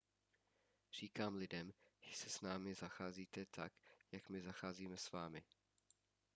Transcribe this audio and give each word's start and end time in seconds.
říkám 0.99 1.35
lidem 1.35 1.73
že 1.99 2.29
s 2.29 2.41
námi 2.41 2.73
zacházíte 2.73 3.45
tak 3.45 3.71
jak 4.11 4.29
my 4.29 4.41
zacházíme 4.41 4.97
s 4.97 5.11
vámi 5.11 5.43